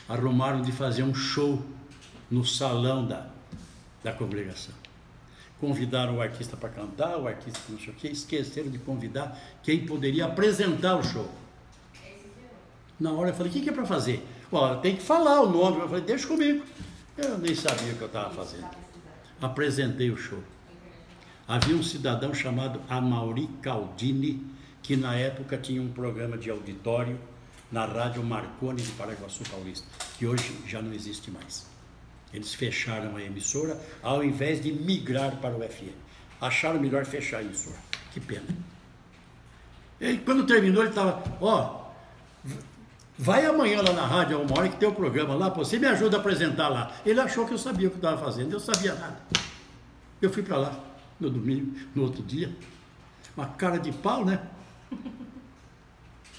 [0.09, 1.63] Arrumaram de fazer um show
[2.31, 3.29] no salão da,
[4.03, 4.75] da congregação.
[5.63, 9.87] Convidaram o artista para cantar, o artista não sei o quê, esqueceram de convidar quem
[9.87, 11.31] poderia apresentar o show.
[12.99, 14.27] Na hora eu falei, o que, que é para fazer?
[14.51, 15.79] Ó, tem que falar o nome.
[15.79, 16.65] Eu falei, deixa comigo.
[17.17, 18.67] Eu nem sabia o que eu estava fazendo.
[19.41, 20.43] Apresentei o show.
[21.47, 24.45] Havia um cidadão chamado Amauri Caldini,
[24.83, 27.17] que na época tinha um programa de auditório
[27.71, 29.87] na Rádio Marconi de Paraguaçu Paulista,
[30.19, 31.72] que hoje já não existe mais.
[32.33, 35.95] Eles fecharam a emissora ao invés de migrar para o FM.
[36.41, 37.77] Acharam melhor fechar a emissora.
[38.13, 38.47] Que pena.
[40.01, 41.83] E quando terminou, ele estava, ó,
[43.19, 45.87] Vai amanhã lá na rádio, uma hora que tem o um programa lá, você me
[45.87, 46.93] ajuda a apresentar lá.
[47.07, 49.17] Ele achou que eu sabia o que estava fazendo, eu sabia nada.
[50.21, 50.81] Eu fui para lá
[51.21, 52.51] no domingo, no outro dia,
[53.37, 54.41] uma cara de pau, né?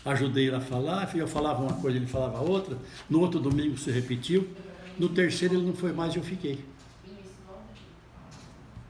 [0.03, 2.77] Ajudei ele a falar, eu falava uma coisa, ele falava outra.
[3.09, 4.49] No outro domingo se repetiu.
[4.97, 6.63] No terceiro ele não foi mais e eu fiquei.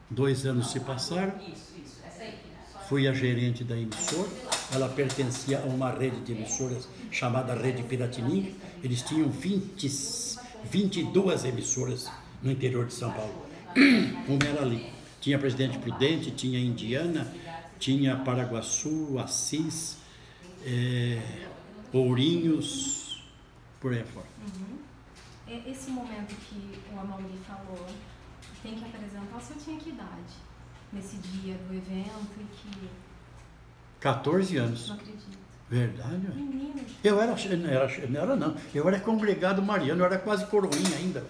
[0.10, 1.34] Dois anos se passaram.
[2.88, 4.30] Fui a gerente da emissora.
[4.74, 8.52] Ela pertencia a uma rede de emissoras chamada Rede Piratininga.
[8.84, 9.90] Eles tinham 20,
[10.70, 12.12] 22 emissoras
[12.42, 13.34] no interior de São Paulo.
[14.28, 14.92] Uma era ali.
[15.22, 17.34] Tinha Presidente Prudente, tinha Indiana,
[17.80, 19.98] tinha Paraguaçu, Assis,
[20.66, 21.22] é,
[21.94, 23.24] Ourinhos,
[23.80, 24.28] por aí fora.
[25.54, 25.72] Uhum.
[25.72, 27.86] Esse momento que o Amauri falou,
[28.62, 30.34] tem que apresentar, você tinha que idade?
[30.92, 32.90] Nesse dia do evento e que...
[34.00, 34.90] 14 anos.
[34.90, 35.38] Não acredito.
[35.70, 36.28] Verdade?
[36.36, 36.82] Menino.
[37.04, 40.98] Eu era, não era, não era não, eu era congregado mariano, eu era quase coroinha
[40.98, 41.26] ainda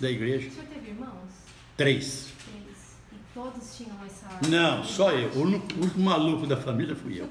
[0.00, 0.48] da igreja.
[0.48, 1.30] O senhor teve irmãos?
[1.76, 2.28] Três.
[2.44, 2.96] Três.
[3.12, 4.28] E todos tinham essa...
[4.48, 5.30] Não, só eu.
[5.32, 7.28] O único maluco da família fui eu.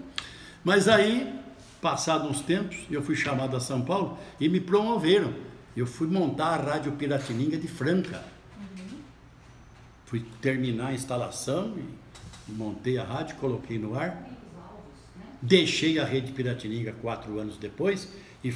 [0.63, 1.33] Mas aí,
[1.81, 5.33] passado uns tempos, eu fui chamado a São Paulo e me promoveram.
[5.75, 8.23] Eu fui montar a Rádio Piratininga de Franca.
[8.59, 8.99] Uhum.
[10.05, 14.29] Fui terminar a instalação e montei a rádio, coloquei no ar,
[15.41, 18.09] deixei a rede Piratininga quatro anos depois
[18.43, 18.53] e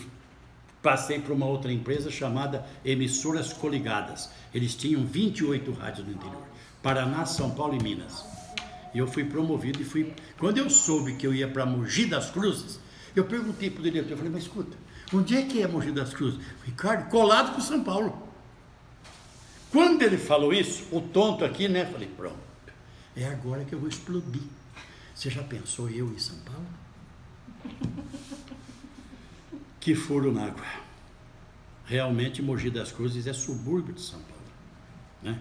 [0.81, 4.29] passei para uma outra empresa chamada Emissoras Coligadas.
[4.53, 6.43] Eles tinham 28 rádios no interior,
[6.83, 8.23] Paraná, São Paulo e Minas.
[8.93, 10.13] E eu fui promovido e fui.
[10.37, 12.79] Quando eu soube que eu ia para Mogi das Cruzes,
[13.15, 14.77] eu perguntei para o diretor, eu falei, mas escuta,
[15.13, 16.39] onde é que é Mogi das Cruzes?
[16.63, 18.25] Ricardo, colado com São Paulo.
[19.71, 21.85] Quando ele falou isso, o tonto aqui, né?
[21.85, 22.37] Falei, pronto,
[23.15, 24.43] é agora que eu vou explodir.
[25.13, 26.67] Você já pensou eu em São Paulo?
[29.79, 30.65] que furo na água.
[31.85, 34.43] Realmente Mogi das Cruzes é subúrbio de São Paulo,
[35.21, 35.39] né?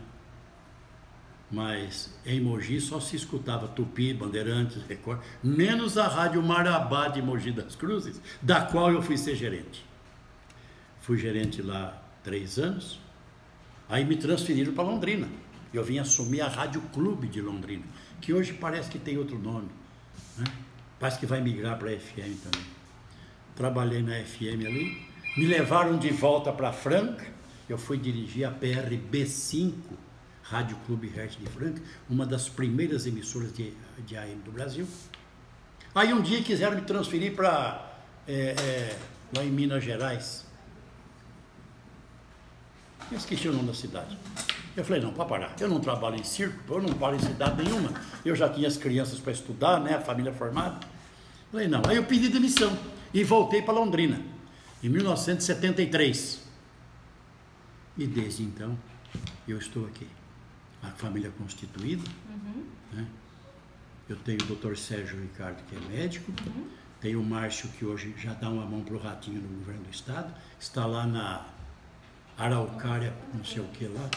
[1.54, 7.52] Mas em Mogi só se escutava Tupi, Bandeirantes, Record, menos a Rádio Marabá de Mogi
[7.52, 9.86] das Cruzes, da qual eu fui ser gerente.
[11.00, 12.98] Fui gerente lá três anos,
[13.88, 15.28] Aí me transferiram para Londrina.
[15.72, 17.84] Eu vim assumir a Rádio Clube de Londrina,
[18.20, 19.68] que hoje parece que tem outro nome.
[20.38, 20.44] Né?
[20.98, 22.66] Parece que vai migrar para a FM também.
[23.56, 25.06] Trabalhei na FM ali.
[25.36, 27.26] Me levaram de volta para Franca.
[27.68, 29.94] Eu fui dirigir a PRB 5,
[30.44, 33.72] Rádio Clube Hertz de Franca, uma das primeiras emissoras de,
[34.06, 34.86] de AM do Brasil.
[35.94, 38.98] Aí um dia quiseram me transferir para é, é,
[39.34, 40.44] lá em Minas Gerais.
[43.10, 44.18] Eu esqueci o nome da cidade.
[44.76, 45.56] Eu falei, não, para parar.
[45.60, 47.90] Eu não trabalho em circo, eu não paro em cidade nenhuma.
[48.24, 49.94] Eu já tinha as crianças para estudar, né?
[49.94, 50.84] A família formada.
[50.84, 51.82] Eu falei, não.
[51.86, 52.76] Aí eu pedi demissão
[53.12, 54.20] e voltei para Londrina,
[54.82, 56.42] em 1973.
[57.96, 58.76] E desde então,
[59.46, 60.08] eu estou aqui.
[60.84, 62.04] A família constituída.
[62.28, 62.64] Uhum.
[62.92, 63.06] Né?
[64.08, 66.32] Eu tenho o doutor Sérgio Ricardo, que é médico.
[66.46, 66.68] Uhum.
[67.00, 69.90] Tenho o Márcio, que hoje já dá uma mão para o ratinho no governo do
[69.90, 70.34] estado.
[70.58, 71.46] Está lá na
[72.36, 74.10] Araucária, não sei o que lá.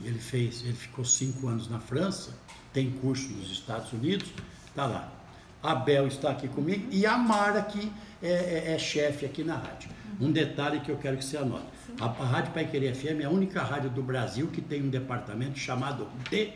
[0.00, 2.34] E ele fez, ele ficou cinco anos na França,
[2.72, 4.32] tem curso nos Estados Unidos,
[4.66, 5.12] está lá.
[5.62, 9.56] A Bel está aqui comigo e a Mara que é, é, é chefe aqui na
[9.56, 9.90] rádio.
[10.20, 11.66] Um detalhe que eu quero que você anote.
[11.98, 14.88] A, a Rádio Pai Querer FM é a única rádio do Brasil que tem um
[14.88, 16.52] departamento chamado DE.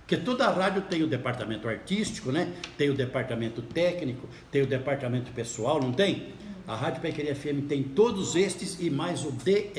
[0.00, 2.52] Porque toda rádio tem o departamento artístico, né?
[2.76, 6.34] Tem o departamento técnico, tem o departamento pessoal, não tem?
[6.68, 9.72] A Rádio Pequeria FM tem todos estes e mais o DE,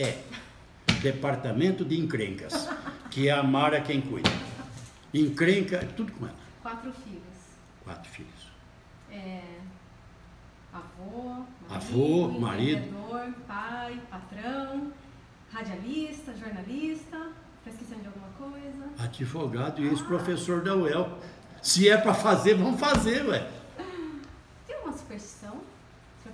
[1.01, 2.67] Departamento de Encrencas,
[3.11, 4.29] que é a Mara quem cuida.
[5.13, 6.35] Encrenca, é tudo com ela.
[6.61, 7.21] Quatro filhos.
[7.83, 8.51] Quatro filhos.
[9.11, 9.41] É,
[10.73, 12.93] avô, avô, marido,
[13.47, 14.91] pai, patrão,
[15.51, 17.31] radialista, jornalista.
[17.59, 19.03] Está esquecendo de alguma coisa?
[19.03, 21.17] Advogado e ex-professor da UEL.
[21.61, 23.49] Se é para fazer, vamos fazer, ué.
[24.67, 25.61] Tem uma superstição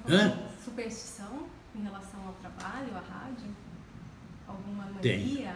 [0.09, 0.37] Hã?
[0.63, 3.47] Superstição em relação ao trabalho, à rádio?
[4.47, 5.01] Alguma mania?
[5.01, 5.55] Tenho.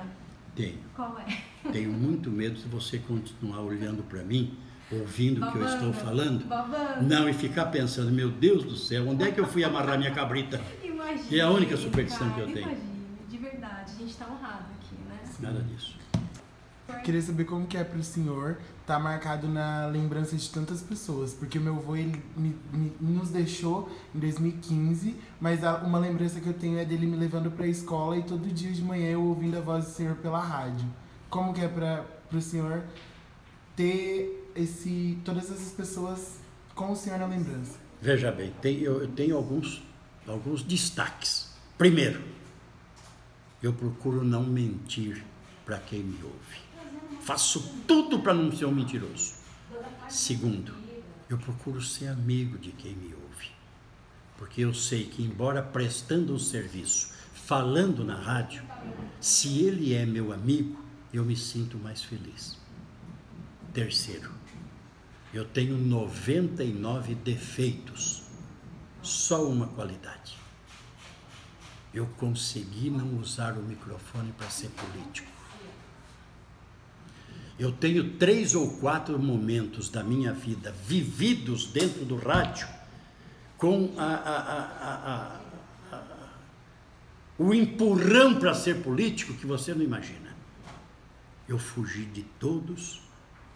[0.55, 0.79] Tenho.
[0.95, 1.69] Qual é?
[1.71, 4.57] Tenho muito medo se você continuar olhando para mim,
[4.91, 6.45] ouvindo o que eu estou falando.
[6.45, 7.03] Babando.
[7.03, 10.11] Não, e ficar pensando, meu Deus do céu, onde é que eu fui amarrar minha
[10.11, 10.61] cabrita?
[10.83, 11.37] Imagina.
[11.37, 12.67] É a única superstição cara, que eu tenho.
[12.67, 15.19] Imagine, de verdade, a gente está honrado aqui, né?
[15.39, 15.95] Nada disso.
[17.03, 21.33] Queria saber como que é para o senhor tá marcado na lembrança de tantas pessoas,
[21.33, 26.39] porque o meu avô ele me, me, nos deixou em 2015, mas a, uma lembrança
[26.39, 29.09] que eu tenho é dele me levando para a escola e todo dia de manhã
[29.09, 30.87] eu ouvindo a voz do senhor pela rádio.
[31.29, 32.83] Como que é para o senhor
[33.75, 36.39] ter esse todas essas pessoas
[36.73, 37.77] com o senhor na lembrança?
[38.01, 39.81] Veja bem, tem, eu, eu tenho alguns
[40.27, 41.53] alguns destaques.
[41.77, 42.21] Primeiro,
[43.61, 45.23] eu procuro não mentir
[45.65, 46.65] para quem me ouve.
[47.21, 49.33] Faço tudo para não ser um mentiroso.
[50.07, 50.73] Segundo,
[51.29, 53.49] eu procuro ser amigo de quem me ouve.
[54.37, 58.63] Porque eu sei que, embora prestando um serviço, falando na rádio,
[59.19, 62.57] se ele é meu amigo, eu me sinto mais feliz.
[63.73, 64.31] Terceiro,
[65.35, 68.21] eu tenho 99 defeitos,
[69.01, 70.37] só uma qualidade.
[71.93, 75.29] Eu consegui não usar o microfone para ser político.
[77.59, 82.69] Eu tenho três ou quatro momentos da minha vida vividos dentro do rádio
[83.57, 85.39] com a, a,
[85.91, 86.01] a,
[87.37, 90.33] o empurrão para ser político que você não imagina.
[91.45, 93.01] Eu fugi de todos,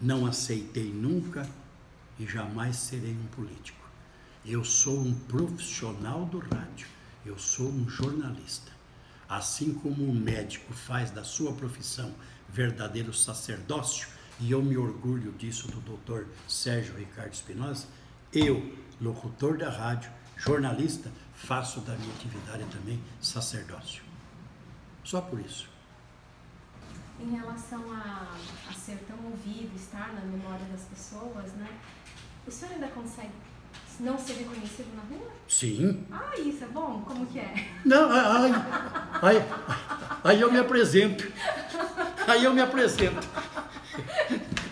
[0.01, 1.47] não aceitei nunca
[2.19, 3.79] e jamais serei um político.
[4.45, 6.87] Eu sou um profissional do rádio,
[7.25, 8.71] eu sou um jornalista.
[9.27, 12.13] Assim como um médico faz da sua profissão
[12.47, 14.07] verdadeiro sacerdócio,
[14.39, 17.87] e eu me orgulho disso do doutor Sérgio Ricardo Espinosa,
[18.33, 24.03] eu, locutor da rádio, jornalista, faço da minha atividade também sacerdócio.
[25.03, 25.67] Só por isso.
[27.19, 28.35] Em relação a,
[28.69, 31.67] a ser tão ouvido, estar na memória das pessoas, né?
[32.47, 33.31] O senhor ainda consegue
[33.99, 35.31] não ser reconhecido na rua?
[35.47, 36.05] Sim.
[36.11, 37.03] Ah, isso é bom?
[37.05, 37.67] Como que é?
[37.83, 38.51] Não, aí,
[39.21, 39.45] aí,
[40.23, 41.31] aí eu me apresento.
[42.27, 43.27] Aí eu me apresento.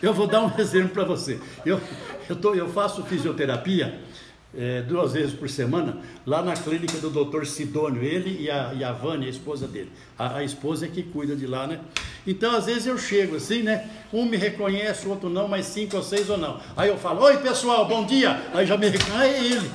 [0.02, 1.42] Eu vou dar um exemplo para você.
[1.66, 1.82] Eu,
[2.30, 4.02] eu, tô, eu faço fisioterapia
[4.56, 7.46] é, duas vezes por semana lá na clínica do Dr.
[7.46, 9.92] Sidônio, ele e a, e a Vânia, a esposa dele.
[10.18, 11.80] A, a, esposa é que cuida de lá, né?
[12.26, 13.90] Então, às vezes eu chego assim, né?
[14.12, 16.60] Um me reconhece, o outro não, mas cinco ou seis ou não.
[16.76, 18.42] Aí eu falo, oi pessoal, bom dia.
[18.54, 19.72] Aí já me reconhece, é ele.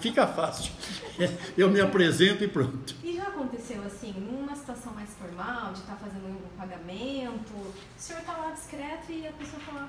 [0.00, 0.72] Fica fácil.
[1.18, 2.94] É, eu me apresento e pronto.
[3.04, 7.72] E já aconteceu assim, numa situação mais formal, de estar tá fazendo um pagamento, o
[7.98, 9.88] senhor está lá discreto e a pessoa fala,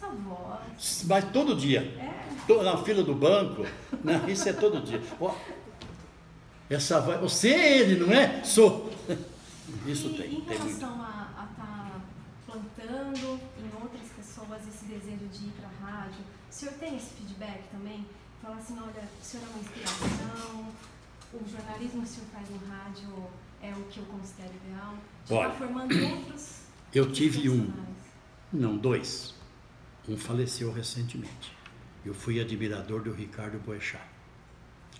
[0.00, 1.04] essa voz.
[1.06, 1.80] Mas todo dia.
[1.80, 2.30] É.
[2.64, 3.64] Na fila do banco,
[4.02, 4.24] né?
[4.26, 5.00] isso é todo dia.
[5.20, 5.32] Ó,
[6.68, 8.42] essa voz, você é ele, não é?
[8.42, 8.90] Sou.
[9.86, 10.34] Isso e, tem.
[10.34, 11.04] Em tem relação muito.
[11.04, 12.00] a estar tá
[12.44, 16.18] plantando em outras pessoas esse desejo de ir para a rádio,
[16.50, 18.04] o senhor tem esse feedback também?
[18.42, 20.66] Fala assim, olha, o senhor é uma inspiração,
[21.34, 23.30] o jornalismo que o senhor faz no rádio
[23.62, 24.94] é o que eu considero ideal.
[25.22, 26.62] Estar formando outros.
[26.92, 27.72] Eu tive um,
[28.52, 29.34] não, dois.
[30.08, 31.52] Um faleceu recentemente.
[32.04, 34.02] Eu fui admirador do Ricardo Boechat.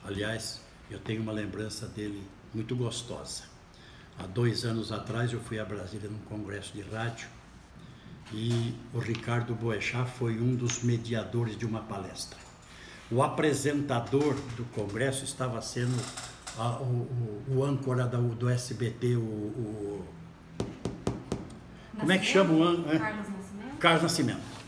[0.05, 0.61] Aliás,
[0.91, 2.23] eu tenho uma lembrança dele
[2.55, 3.45] muito gostosa.
[4.19, 7.29] Há dois anos atrás eu fui a Brasília num congresso de rádio
[8.33, 12.39] e o Ricardo Boechat foi um dos mediadores de uma palestra.
[13.11, 16.01] O apresentador do congresso estava sendo
[16.57, 20.07] a, o, o, o, âncora do, do SBT, o, o
[21.99, 22.99] como é que chama o âncora?
[22.99, 23.77] Carlos Nascimento.
[23.79, 24.60] Carlos Nascimento.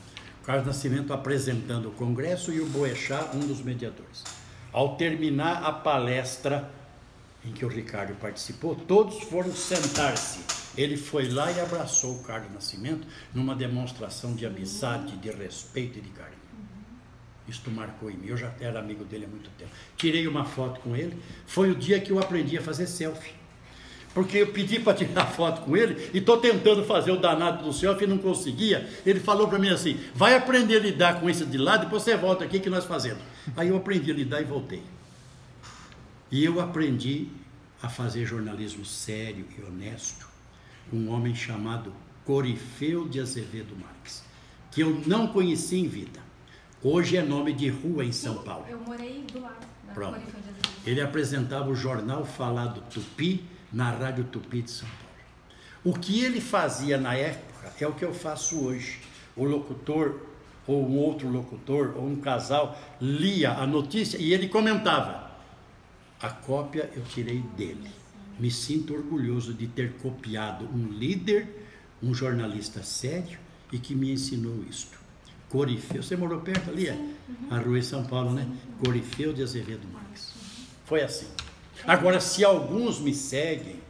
[0.45, 4.25] Carlos Nascimento apresentando o congresso e o Boechat, um dos mediadores.
[4.73, 6.71] Ao terminar a palestra
[7.45, 10.41] em que o Ricardo participou, todos foram sentar-se.
[10.77, 16.03] Ele foi lá e abraçou o Carlos Nascimento numa demonstração de amizade, de respeito e
[16.03, 16.43] de carinho.
[17.47, 18.29] Isto marcou em mim.
[18.29, 19.71] Eu já era amigo dele há muito tempo.
[19.97, 21.21] Tirei uma foto com ele.
[21.47, 23.42] Foi o dia que eu aprendi a fazer selfie.
[24.14, 27.72] Porque eu pedi para tirar foto com ele e estou tentando fazer o danado do
[27.72, 28.88] selfie e não conseguia.
[29.07, 32.16] Ele falou para mim assim: vai aprender a lidar com isso de lá, depois você
[32.16, 33.22] volta aqui que nós fazemos.
[33.57, 34.83] Aí eu aprendi a lidar e voltei.
[36.31, 37.29] E eu aprendi
[37.83, 40.27] a fazer jornalismo sério e honesto
[40.90, 41.92] com um homem chamado
[42.25, 44.22] Corifeu de Azevedo Marques,
[44.70, 46.20] que eu não conheci em vida.
[46.83, 48.66] Hoje é nome de rua em São Paulo.
[48.68, 50.14] Eu morei do lado da Pronto.
[50.14, 50.68] Corifeu de Azevedo.
[50.87, 55.03] Ele apresentava o jornal Falado Tupi na Rádio Tupi de São Paulo.
[55.85, 59.01] O que ele fazia na época é o que eu faço hoje.
[59.37, 60.21] O locutor
[60.67, 65.33] ou um outro locutor ou um casal lia a notícia e ele comentava.
[66.21, 67.91] A cópia eu tirei dele.
[68.39, 71.67] Me sinto orgulhoso de ter copiado um líder,
[72.03, 73.39] um jornalista sério
[73.73, 74.99] e que me ensinou isto.
[75.49, 76.89] Corifeu, você morou perto ali?
[76.89, 76.99] É?
[77.51, 78.49] A rua em São Paulo, né?
[78.83, 80.33] Corifeu de Azevedo Marques.
[80.85, 81.27] Foi assim.
[81.87, 83.81] Agora, se alguns me seguem,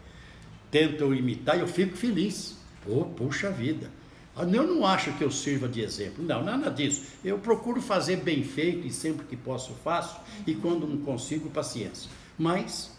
[0.71, 2.57] tentam imitar, eu fico feliz.
[2.87, 3.91] Oh, puxa vida.
[4.37, 6.25] Eu não acho que eu sirva de exemplo.
[6.25, 7.05] Não, nada disso.
[7.23, 10.19] Eu procuro fazer bem feito e sempre que posso faço.
[10.47, 12.11] E quando não consigo, paciência.
[12.39, 12.91] Mas,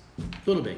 [0.45, 0.77] tudo bem.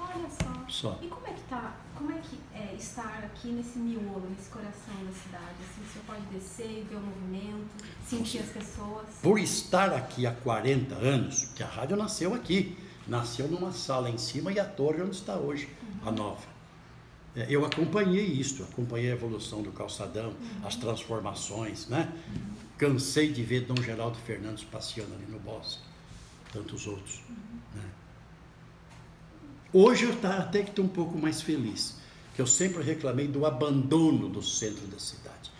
[0.00, 0.64] Olha só.
[0.68, 0.98] Só.
[1.00, 1.76] E como é que tá?
[1.94, 5.54] Como é que é estar aqui nesse miolo, nesse coração da cidade?
[5.60, 7.68] Assim, você pode descer e ver o movimento,
[8.06, 9.06] sentir as pessoas.
[9.22, 12.76] Por estar aqui há 40 anos, que a rádio nasceu aqui,
[13.08, 15.68] nasceu numa sala em cima e a torre onde está hoje,
[16.04, 16.46] a nova.
[17.34, 20.32] É, Eu acompanhei isso, acompanhei a evolução do calçadão,
[20.64, 22.12] as transformações, né?
[22.76, 25.82] Cansei de ver Dom Geraldo Fernandes passeando ali no bosque,
[26.52, 27.20] tantos outros.
[27.74, 27.82] né?
[29.72, 31.96] Hoje eu tá, até que estou um pouco mais feliz,
[32.34, 35.50] que eu sempre reclamei do abandono do centro da cidade.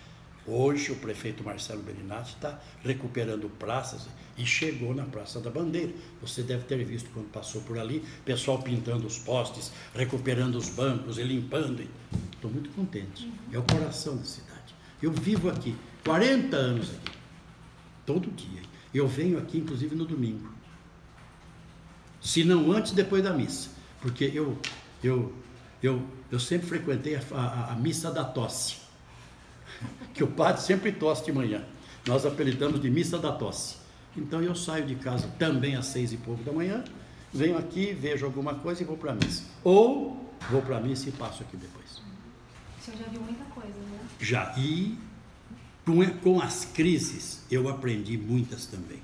[0.51, 5.93] Hoje o prefeito Marcelo Bellinati está recuperando praças e chegou na Praça da Bandeira.
[6.23, 11.19] Você deve ter visto quando passou por ali, pessoal pintando os postes, recuperando os bancos
[11.19, 11.87] e limpando.
[12.33, 13.31] Estou muito contente.
[13.53, 14.75] É o coração da cidade.
[15.03, 17.19] Eu vivo aqui, 40 anos aqui,
[18.07, 18.63] todo dia.
[18.95, 20.49] Eu venho aqui, inclusive, no domingo.
[22.23, 23.69] Se não antes, depois da missa.
[24.01, 24.59] Porque eu,
[25.05, 25.31] eu,
[25.83, 28.88] eu, eu sempre frequentei a, a, a missa da tosse
[30.15, 31.65] que o padre sempre tosse de manhã.
[32.07, 33.77] Nós apelidamos de missa da tosse.
[34.17, 36.83] Então eu saio de casa também às seis e pouco da manhã,
[37.33, 39.45] venho aqui, vejo alguma coisa e vou para a missa.
[39.63, 42.03] Ou vou para a missa e passo aqui depois.
[42.81, 43.99] O senhor já viu muita coisa, né?
[44.19, 44.55] Já.
[44.57, 44.99] E
[45.85, 49.03] com, com as crises eu aprendi muitas também.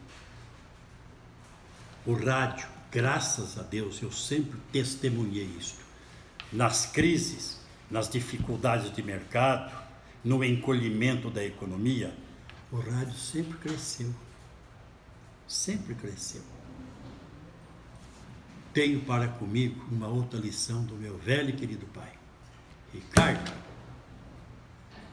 [2.07, 5.83] O rádio, graças a Deus, eu sempre testemunhei isto.
[6.53, 7.59] Nas crises,
[7.91, 9.73] nas dificuldades de mercado,
[10.25, 12.17] no encolhimento da economia,
[12.73, 14.13] o rádio sempre cresceu.
[15.47, 16.43] Sempre cresceu.
[18.73, 22.13] Tenho para comigo uma outra lição do meu velho e querido pai.
[22.93, 23.53] Ricardo,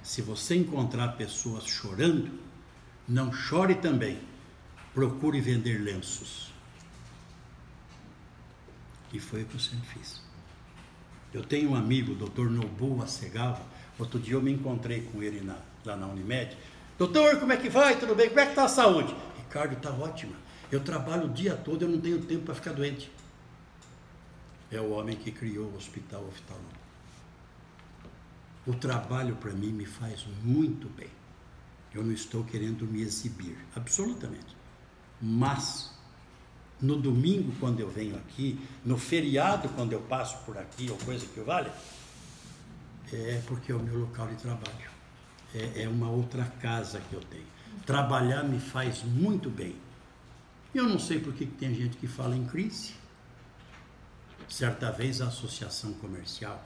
[0.01, 2.39] se você encontrar pessoas chorando,
[3.07, 4.19] não chore também.
[4.93, 6.51] Procure vender lenços.
[9.13, 10.21] E foi o que eu sempre fiz.
[11.33, 13.61] Eu tenho um amigo, o doutor Nobu Acegava.
[14.01, 16.57] Outro dia eu me encontrei com ele na, lá na Unimed.
[16.97, 17.99] Doutor, como é que vai?
[17.99, 18.29] Tudo bem?
[18.29, 19.15] Como é que está a saúde?
[19.37, 20.33] Ricardo, está ótima.
[20.71, 23.11] Eu trabalho o dia todo, eu não tenho tempo para ficar doente.
[24.71, 26.65] É o homem que criou o hospital oftalmo.
[28.65, 31.09] O trabalho para mim me faz muito bem.
[31.93, 34.57] Eu não estou querendo me exibir, absolutamente.
[35.21, 35.91] Mas,
[36.81, 41.23] no domingo, quando eu venho aqui, no feriado, quando eu passo por aqui, ou coisa
[41.27, 41.69] que vale,
[43.15, 44.91] é porque é o meu local de trabalho.
[45.53, 47.45] É, é uma outra casa que eu tenho.
[47.85, 49.75] Trabalhar me faz muito bem.
[50.73, 52.93] Eu não sei por que tem gente que fala em crise.
[54.47, 56.63] Certa vez a associação comercial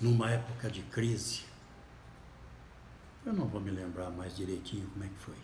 [0.00, 1.42] numa época de crise.
[3.24, 5.34] Eu não vou me lembrar mais direitinho como é que foi.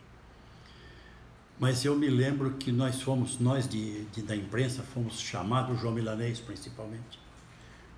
[1.59, 5.93] Mas eu me lembro que nós fomos, nós de, de da imprensa, fomos chamados, João
[5.93, 7.19] Milanês principalmente,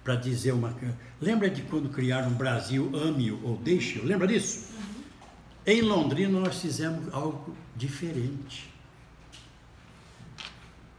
[0.02, 0.74] para dizer uma.
[1.20, 4.04] Lembra de quando criaram Brasil, ame-o ou deixe-o?
[4.04, 4.68] Lembra disso?
[4.72, 5.02] Uhum.
[5.66, 8.68] Em Londrina nós fizemos algo diferente.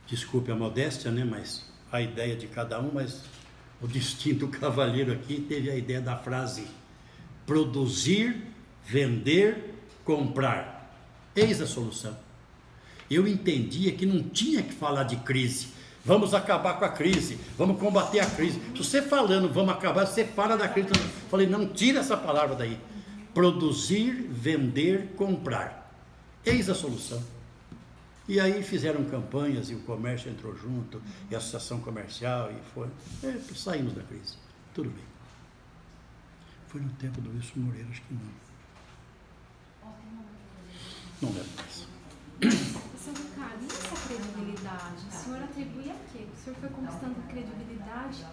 [0.07, 1.25] Desculpe a modéstia, né?
[1.25, 3.23] Mas a ideia de cada um, mas
[3.81, 6.67] o distinto cavalheiro aqui teve a ideia da frase
[7.45, 8.41] produzir,
[8.85, 9.73] vender,
[10.05, 10.95] comprar.
[11.35, 12.17] Eis a solução.
[13.09, 15.67] Eu entendia que não tinha que falar de crise.
[16.05, 18.59] Vamos acabar com a crise, vamos combater a crise.
[18.75, 20.89] Se você falando vamos acabar, você fala da crise.
[20.89, 22.77] Eu falei, não tira essa palavra daí.
[23.33, 25.91] Produzir, vender, comprar.
[26.45, 27.23] Eis a solução.
[28.27, 32.87] E aí fizeram campanhas e o comércio entrou junto, e a associação comercial, e foi.
[33.23, 34.35] É, saímos da crise.
[34.73, 35.03] Tudo bem.
[36.67, 38.21] Foi no tempo do Wilson Moreira, acho que não.
[41.21, 42.72] Não lembro mais.
[43.11, 45.05] Ricardo, e essa credibilidade?
[45.09, 46.25] O senhor atribui a quê?
[46.31, 48.25] O senhor foi conquistando credibilidade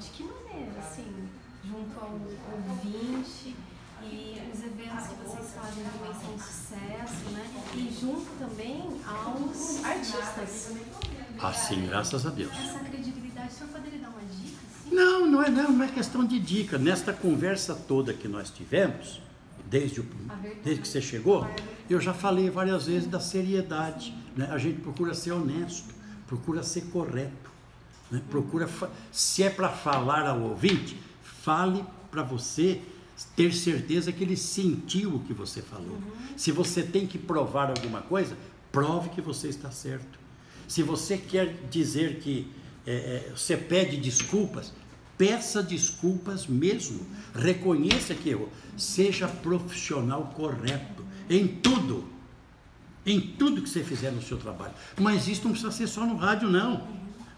[0.00, 1.28] de que maneira, assim,
[1.64, 3.56] junto ao ouvinte?
[4.04, 7.46] E os eventos que vocês fazem também são um sucesso, né?
[7.74, 10.72] E junto também aos artistas.
[11.40, 12.52] Assim, graças a Deus.
[12.52, 14.58] Essa credibilidade, o senhor poderia dar uma dica?
[14.66, 14.94] Assim?
[14.94, 16.78] Não, não é, não, não é questão de dica.
[16.78, 19.20] Nesta conversa toda que nós tivemos,
[19.72, 20.06] desde, o,
[20.62, 21.48] desde que você chegou,
[21.88, 24.14] eu já falei várias vezes da seriedade.
[24.36, 24.46] Né?
[24.52, 25.94] A gente procura ser honesto,
[26.26, 27.50] procura ser correto.
[28.10, 28.22] Né?
[28.30, 28.68] Procura,
[29.10, 32.82] se é para falar ao ouvinte, fale para você
[33.34, 35.96] ter certeza que ele sentiu o que você falou.
[35.96, 36.36] Uhum.
[36.36, 38.36] Se você tem que provar alguma coisa,
[38.70, 40.20] prove que você está certo.
[40.68, 42.50] Se você quer dizer que
[42.86, 44.72] é, é, você pede desculpas,
[45.16, 47.06] peça desculpas mesmo.
[47.34, 48.48] Reconheça que errou.
[48.76, 52.04] Seja profissional correto em tudo.
[53.04, 54.72] Em tudo que você fizer no seu trabalho.
[54.98, 56.86] Mas isso não precisa ser só no rádio, não.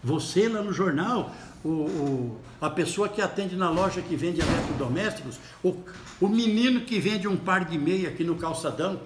[0.03, 5.39] Você lá no jornal, o, o, a pessoa que atende na loja que vende eletrodomésticos,
[5.63, 5.75] o,
[6.21, 9.01] o menino que vende um par de meia aqui no calçadão,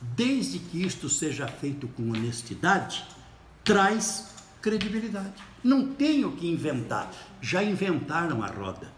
[0.00, 3.04] desde que isto seja feito com honestidade,
[3.62, 4.33] traz
[4.64, 5.34] credibilidade.
[5.62, 7.12] Não tenho que inventar.
[7.42, 8.90] Já inventaram a roda.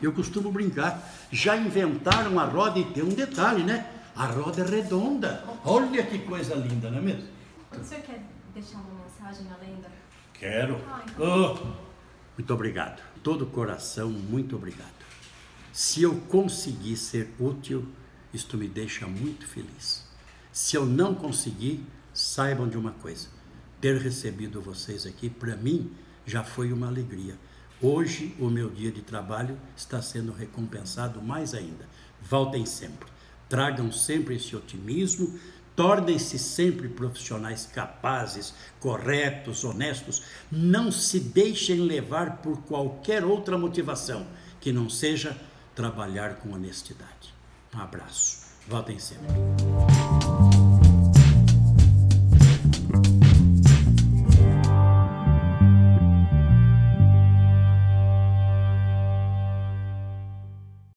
[0.00, 1.02] Eu costumo brincar.
[1.32, 3.90] Já inventaram a roda e tem um detalhe, né?
[4.14, 5.42] A roda é redonda.
[5.64, 7.26] Olha que coisa linda, não é mesmo?
[7.72, 8.22] O senhor quer
[8.52, 9.88] deixar uma mensagem além da.
[10.34, 10.78] Quero.
[10.86, 11.56] Ah, então...
[11.76, 11.90] oh.
[12.36, 13.02] Muito obrigado.
[13.22, 15.00] Todo coração, muito obrigado.
[15.72, 17.86] Se eu conseguir ser útil,
[18.34, 20.04] isto me deixa muito feliz.
[20.52, 23.28] Se eu não conseguir, saibam de uma coisa:
[23.80, 25.90] ter recebido vocês aqui, para mim,
[26.26, 27.34] já foi uma alegria.
[27.80, 31.88] Hoje, o meu dia de trabalho está sendo recompensado mais ainda.
[32.20, 33.08] Voltem sempre.
[33.48, 35.38] Tragam sempre esse otimismo,
[35.80, 40.22] Tornem-se sempre profissionais capazes, corretos, honestos.
[40.52, 44.26] Não se deixem levar por qualquer outra motivação
[44.60, 45.34] que não seja
[45.74, 47.34] trabalhar com honestidade.
[47.74, 48.40] Um abraço.
[48.68, 49.26] Voltem sempre.